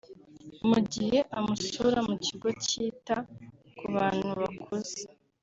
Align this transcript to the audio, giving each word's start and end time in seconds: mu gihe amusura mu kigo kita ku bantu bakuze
mu 0.69 0.79
gihe 0.93 1.19
amusura 1.39 1.99
mu 2.09 2.15
kigo 2.25 2.47
kita 2.65 3.15
ku 3.77 3.85
bantu 3.95 4.27
bakuze 4.41 4.99